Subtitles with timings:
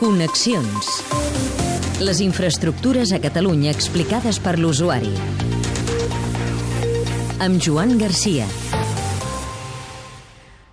[0.00, 0.86] Connexions.
[2.00, 5.10] Les infraestructures a Catalunya explicades per l'usuari.
[7.44, 8.46] Amb Joan Garcia.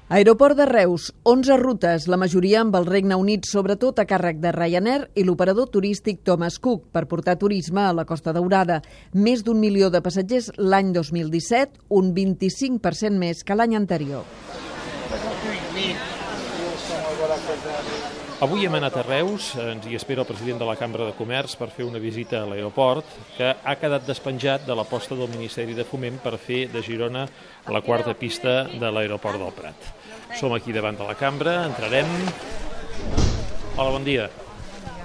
[0.07, 4.53] Aeroport de Reus, 11 rutes, la majoria amb el Regne Unit, sobretot a càrrec de
[4.55, 8.79] Ryanair i l'operador turístic Thomas Cook per portar turisme a la Costa Daurada.
[9.11, 14.23] Més d'un milió de passatgers l'any 2017, un 25% més que l'any anterior.
[18.37, 21.55] Avui hem anat a Reus, ens hi espera el president de la Cambra de Comerç
[21.57, 25.81] per fer una visita a l'aeroport, que ha quedat despenjat de l'aposta del Ministeri de
[25.81, 27.23] Foment per fer de Girona
[27.73, 29.89] la quarta pista de l'aeroport del Prat.
[30.37, 32.13] Som aquí davant de la Cambra, entrarem...
[33.73, 34.29] Hola, bon dia.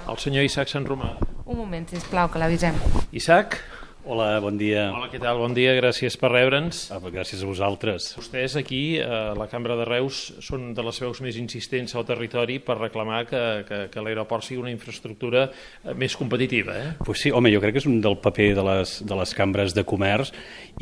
[0.05, 1.15] El senyor Isaac Sant Romà.
[1.49, 2.77] Un moment, sisplau, que l'avisem.
[3.17, 3.57] Isaac?
[4.03, 4.89] Hola, bon dia.
[4.91, 5.37] Hola, què tal?
[5.39, 6.89] Bon dia, gràcies per rebre'ns.
[6.91, 8.09] Ah, gràcies a vosaltres.
[8.17, 12.57] Vostès aquí, a la Cambra de Reus, són de les veus més insistents al territori
[12.59, 16.75] per reclamar que, que, que l'aeroport sigui una infraestructura eh, més competitiva.
[16.75, 16.89] Eh?
[17.05, 19.77] Pues sí, home, jo crec que és un del paper de les, de les cambres
[19.77, 20.33] de comerç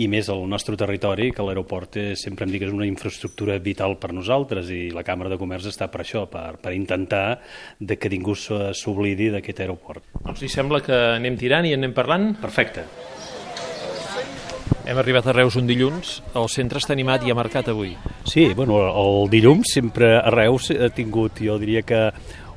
[0.01, 3.99] i més al nostre territori, que l'aeroport sempre em dic que és una infraestructura vital
[4.01, 7.37] per nosaltres i la Cambra de Comerç està per això, per, per intentar
[7.77, 10.09] de que ningú s'oblidi d'aquest aeroport.
[10.25, 12.31] Doncs li sembla que anem tirant i anem parlant?
[12.41, 12.89] Perfecte.
[14.81, 17.91] Hem arribat a Reus un dilluns, el centre està animat i ha marcat avui.
[18.25, 22.07] Sí, bueno, el dilluns sempre a Reus ha tingut, jo diria que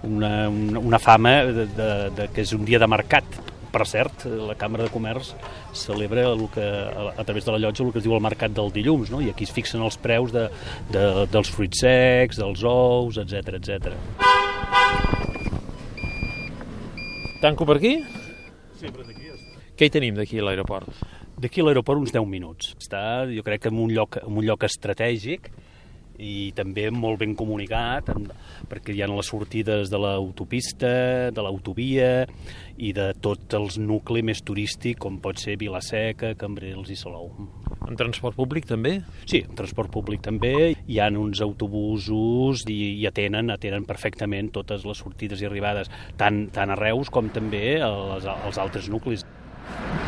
[0.05, 3.41] una, una, una fama de, de, de que és un dia de mercat.
[3.75, 5.33] Per cert, la Càmera de Comerç
[5.75, 8.55] celebra el que, a, a través de la llotja el que es diu el mercat
[8.55, 9.20] del dilluns, no?
[9.20, 10.47] i aquí es fixen els preus de,
[10.94, 13.91] de, dels fruits secs, dels ous, etc etc.
[17.42, 17.98] Tanco per aquí?
[18.78, 19.25] Sí, però d'aquí
[19.75, 20.94] Què hi tenim d'aquí a l'aeroport?
[21.34, 22.74] D'aquí a l'aeroport uns 10 minuts.
[22.78, 25.50] Està, jo crec que en un lloc, en un lloc estratègic
[26.14, 28.30] i també molt ben comunicat amb,
[28.70, 30.92] perquè hi ha les sortides de l'autopista,
[31.34, 32.28] de l'autovia
[32.78, 37.32] i de tot els nucli més turístic com pot ser Vilaseca, Cambrils i Salou.
[37.84, 39.00] En transport públic també?
[39.26, 40.54] Sí, en transport públic també.
[40.86, 46.44] Hi ha uns autobusos i, i atenen, atenen perfectament totes les sortides i arribades, tant,
[46.54, 49.26] tant a Reus com també als, als altres nuclis.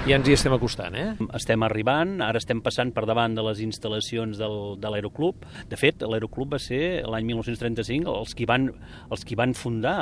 [0.07, 1.17] I ens hi estem acostant, eh?
[1.35, 5.43] Estem arribant, ara estem passant per davant de les instal·lacions del, de l'Aeroclub.
[5.67, 8.69] De fet, l'Aeroclub va ser l'any 1935 els qui van,
[9.11, 9.97] els qui van fundar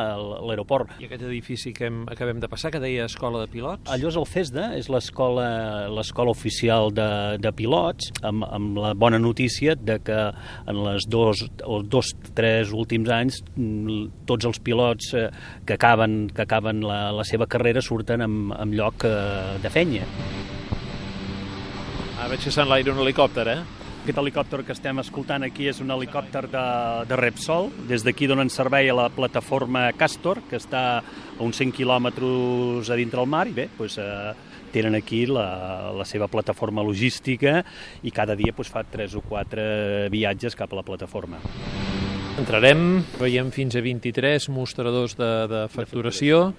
[0.44, 0.92] l'aeroport.
[1.00, 3.88] I aquest edifici que hem, acabem de passar, que deia Escola de Pilots?
[3.94, 5.46] Allò és el CESDA, és l'escola
[5.88, 7.08] l'escola oficial de,
[7.40, 10.20] de pilots, amb, amb la bona notícia de que
[10.68, 13.40] en les dos, els dos, tres últims anys
[14.28, 15.26] tots els pilots eh,
[15.64, 19.93] que acaben, que acaben la, la seva carrera surten amb, amb lloc eh, de fenya.
[22.18, 23.58] Ah, veig que s'ha enlaire un helicòpter, eh?
[24.04, 26.64] Aquest helicòpter que estem escoltant aquí és un helicòpter de,
[27.08, 27.70] de Repsol.
[27.88, 32.98] Des d'aquí donen servei a la plataforma Castor, que està a uns 100 quilòmetres a
[33.00, 34.34] dintre el mar, i bé, doncs, eh,
[34.74, 37.62] tenen aquí la, la seva plataforma logística
[38.02, 39.66] i cada dia doncs, fa 3 o 4
[40.12, 41.40] viatges cap a la plataforma.
[42.34, 46.50] Entrarem, veiem fins a 23 mostradors de, de facturació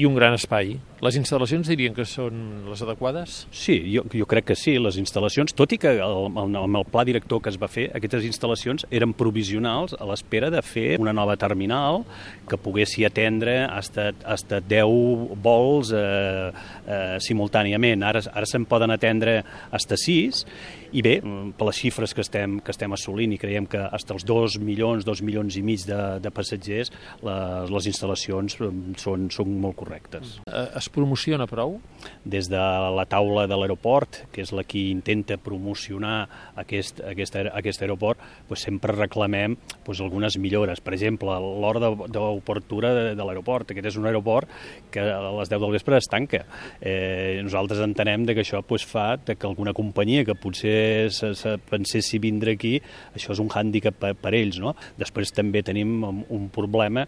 [0.00, 0.78] i un gran espai.
[1.04, 3.42] Les instal·lacions dirien que són les adequades?
[3.52, 7.04] Sí, jo, jo crec que sí, les instal·lacions, tot i que el, el, el pla
[7.08, 11.36] director que es va fer, aquestes instal·lacions eren provisionals a l'espera de fer una nova
[11.40, 12.02] terminal
[12.48, 18.04] que poguessi atendre hasta, hasta 10 vols eh, eh, simultàniament.
[18.04, 19.40] Ara, ara se'n poden atendre
[19.70, 20.44] hasta 6
[20.92, 21.16] i bé,
[21.56, 25.06] per les xifres que estem, que estem assolint i creiem que hasta els 2 milions,
[25.06, 26.90] 2 milions i mig de, de passatgers,
[27.26, 28.56] les, les instal·lacions
[29.00, 30.38] són, són molt correctes.
[30.46, 31.78] Eh, es promociona prou?
[32.24, 32.60] Des de
[32.96, 36.16] la taula de l'aeroport, que és la qui intenta promocionar
[36.60, 40.82] aquest, aquest, aquest aeroport, doncs sempre reclamem doncs, algunes millores.
[40.82, 43.70] Per exemple, l'hora d'obertura de, de l'aeroport.
[43.70, 44.50] Aquest és un aeroport
[44.90, 46.44] que a les 10 del vespre es tanca.
[46.80, 50.79] Eh, nosaltres entenem de que això doncs, fa de que alguna companyia que potser
[51.14, 52.76] se, se pensessi vindre aquí,
[53.14, 54.60] això és un hàndicap per, per ells.
[54.62, 54.74] No?
[55.00, 57.06] Després també tenim un problema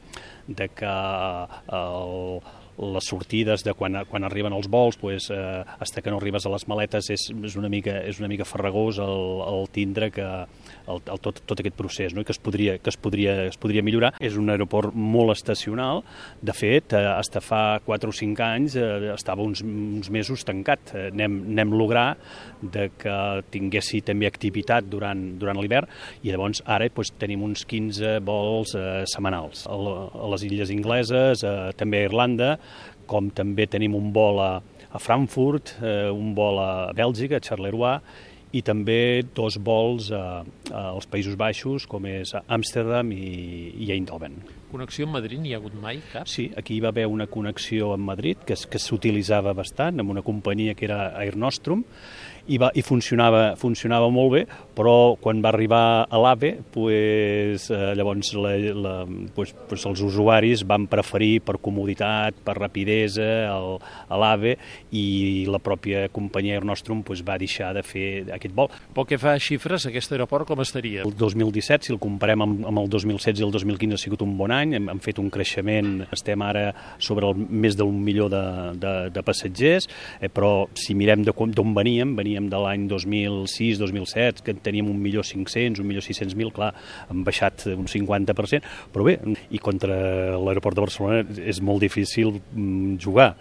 [0.49, 0.97] de que
[1.79, 2.43] el,
[2.79, 6.53] les sortides de quan, quan arriben els vols, pues, eh, hasta que no arribes a
[6.53, 10.99] les maletes és, és, una, mica, és una mica farragós el, el tindre que el,
[11.01, 12.23] el, tot, tot aquest procés no?
[12.23, 14.13] I que, es podria, que es podria, es podria millorar.
[14.23, 16.03] És un aeroport molt estacional,
[16.41, 20.95] de fet, eh, hasta fa 4 o 5 anys eh, estava uns, uns mesos tancat.
[20.97, 22.09] Eh, anem, anem lograr
[22.63, 23.19] de que
[23.53, 25.91] tinguessi també activitat durant, durant l'hivern
[26.23, 29.77] i llavors ara pues, tenim uns 15 vols eh, setmanals a,
[30.33, 32.53] les illes ingleses, eh, també a Irlanda,
[33.07, 34.53] com també tenim un vol a,
[34.93, 37.99] a Frankfurt, eh, un vol a Bèlgica, a Charleroi,
[38.53, 44.37] i també dos vols a, als Països Baixos, com és Amsterdam i, i Eindhoven.
[44.73, 46.29] Connexió amb Madrid n'hi ha hagut mai, cap?
[46.33, 50.25] Sí, aquí hi va haver una connexió amb Madrid que, que s'utilitzava bastant amb una
[50.25, 51.85] companyia que era Air Nostrum
[52.47, 54.43] i, va, i funcionava, funcionava molt bé,
[54.75, 58.95] però quan va arribar a l'AVE, pues, eh, llavors la, la,
[59.35, 63.77] pues, pues els usuaris van preferir per comoditat, per rapidesa, el,
[64.23, 64.57] l'AVE
[64.99, 65.05] i
[65.51, 68.73] la pròpia companyia Air Nostrum pues, va deixar de fer aquest vol.
[68.95, 71.07] Pel que fa a xifres, aquest aeroport com estaria?
[71.07, 74.35] El 2017, si el comparem amb, amb el 2016 i el 2015, ha sigut un
[74.39, 76.69] bon any, hem, hem fet un creixement, estem ara
[77.03, 78.43] sobre el més d'un milió de,
[78.79, 79.89] de, de passatgers,
[80.21, 85.83] eh, però si mirem d'on veníem, veníem de l'any 2006-2007, que teníem un milió 500,
[85.83, 86.73] un milió 600 mil, clar,
[87.09, 88.63] han baixat un 50%,
[88.95, 89.17] però bé,
[89.51, 89.97] i contra
[90.39, 93.33] l'aeroport de Barcelona és molt difícil mm, jugar.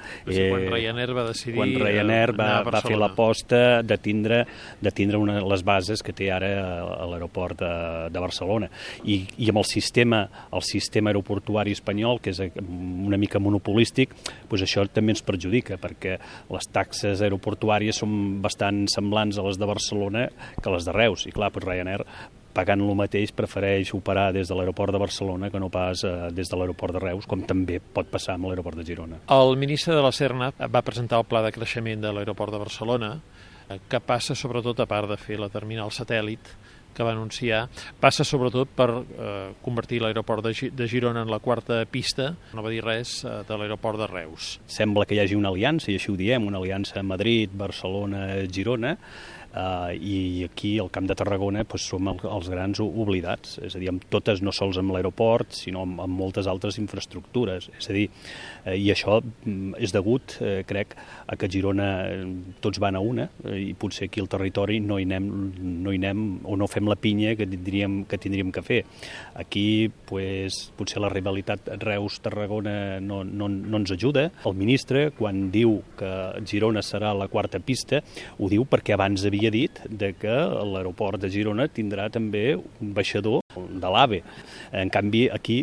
[0.41, 4.43] eh, quan Ryanair va decidir Quan Ryanair va, va fer l'aposta de tindre,
[4.81, 6.51] de tindre una, les bases que té ara
[6.81, 7.73] a l'aeroport de,
[8.13, 8.71] de Barcelona.
[9.03, 14.15] I, I amb el sistema, el sistema aeroportuari espanyol, que és una mica monopolístic,
[14.49, 16.17] doncs això també ens perjudica, perquè
[16.51, 20.29] les taxes aeroportuàries són bastant semblants a les de Barcelona
[20.61, 21.27] que les de Reus.
[21.27, 22.05] I clar, doncs Ryanair
[22.51, 26.49] pagant el mateix prefereix operar des de l'aeroport de Barcelona que no pas eh, des
[26.49, 29.21] de l'aeroport de Reus, com també pot passar amb l'aeroport de Girona.
[29.31, 33.13] El ministre de la Serna va presentar el pla de creixement de l'aeroport de Barcelona,
[33.69, 36.53] eh, que passa sobretot, a part de fer la terminal satèl·lit,
[37.01, 37.65] que va anunciar,
[37.99, 42.73] passa sobretot per eh, convertir l'aeroport de, de Girona en la quarta pista, no va
[42.73, 44.53] dir res eh, de l'aeroport de Reus.
[44.69, 47.53] Sembla que hi hagi una aliança, i així ho diem, una aliança Madrid,
[49.51, 53.81] Uh, i aquí al Camp de Tarragona pues, som el, els grans oblidats, és a
[53.81, 57.67] dir, amb totes, no sols amb l'aeroport, sinó amb, amb moltes altres infraestructures.
[57.75, 60.95] És a dir, uh, i això mm, és degut, uh, crec,
[61.27, 61.89] a que Girona
[62.63, 65.27] tots van a una uh, i potser aquí al territori no hi, anem,
[65.83, 68.81] no hi anem o no fem la pinya que tindríem que, tindríem que fer.
[69.35, 74.29] Aquí pues, potser la rivalitat Reus-Tarragona no, no, no ens ajuda.
[74.47, 76.11] El ministre, quan diu que
[76.47, 78.01] Girona serà la quarta pista,
[78.39, 80.33] ho diu perquè abans havia havia dit de que
[80.69, 83.41] l'aeroport de Girona tindrà també un baixador
[83.81, 84.21] de l'AVE.
[84.71, 85.61] En canvi, aquí,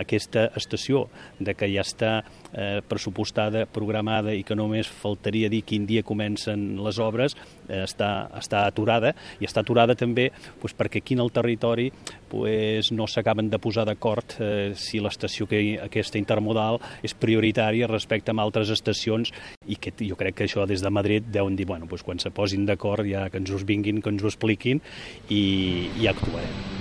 [0.00, 1.06] aquesta estació,
[1.38, 2.12] de que ja està
[2.52, 7.36] eh, pressupostada, programada i que només faltaria dir quin dia comencen les obres,
[7.68, 10.30] eh, està, està aturada, i està aturada també
[10.60, 11.90] doncs, perquè aquí en el territori
[12.30, 18.32] doncs, no s'acaben de posar d'acord eh, si l'estació que aquesta intermodal és prioritària respecte
[18.32, 19.32] a altres estacions
[19.66, 22.30] i que jo crec que això des de Madrid deuen dir, bueno, doncs, quan se
[22.34, 24.80] posin d'acord ja que ens us vinguin, que ens ho expliquin
[25.28, 26.79] i, i actuarem.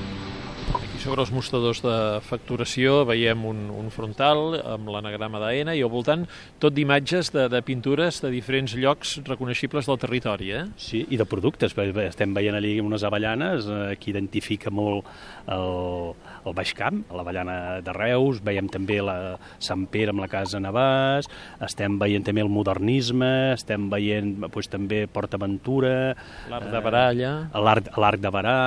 [1.00, 1.94] I sobre els mostradors de
[2.28, 6.26] facturació veiem un, un frontal amb l'anagrama d'AENA i al voltant
[6.60, 10.52] tot d'imatges de, de pintures de diferents llocs reconeixibles del territori.
[10.58, 10.66] Eh?
[10.76, 11.72] Sí, i de productes.
[12.04, 15.08] Estem veient allí unes avellanes eh, que identifica molt
[15.48, 16.12] el,
[16.44, 21.30] el Baix Camp, l'avellana de Reus, veiem també la Sant Pere amb la Casa Navàs,
[21.66, 26.14] estem veient també el modernisme, estem veient pues, també Port Aventura...
[26.52, 27.34] L'Arc de Baralla...
[27.48, 27.64] Eh,
[28.00, 28.60] L'Arc de Barà,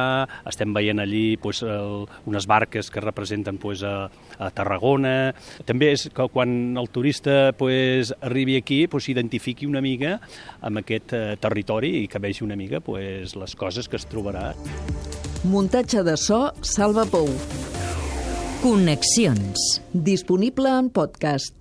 [0.48, 5.32] estem veient allí pues, el, unes barques que representen pues, a, a Tarragona.
[5.68, 10.18] També és que quan el turista pues, arribi aquí s'identifiqui pues, una mica
[10.60, 14.52] amb aquest eh, territori i que vegi una mica pues, les coses que es trobarà.
[15.44, 17.28] Muntatge de so Salva Pou.
[18.62, 19.82] Connexions.
[19.92, 21.56] Disponible en podcast.